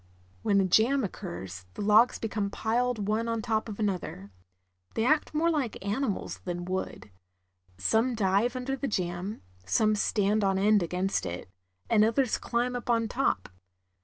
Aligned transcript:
When 0.41 0.59
a 0.59 0.65
jam 0.65 1.03
occurs, 1.03 1.67
the 1.75 1.83
logs 1.83 2.17
become 2.17 2.49
piled 2.49 3.07
one 3.07 3.27
on 3.27 3.39
top 3.43 3.69
of 3.69 3.79
another. 3.79 4.31
They 4.95 5.05
act 5.05 5.31
more 5.35 5.51
like 5.51 5.85
animals 5.85 6.39
than 6.43 6.65
wood. 6.65 7.11
Some 7.77 8.15
dive 8.15 8.55
under 8.55 8.75
the 8.75 8.87
jam, 8.87 9.43
some 9.63 9.93
stand 9.93 10.43
on 10.43 10.57
end 10.57 10.81
against 10.81 11.23
it, 11.27 11.49
and 11.87 12.03
others 12.03 12.39
climb 12.39 12.75
up 12.75 12.89
on 12.89 13.09
top. 13.09 13.47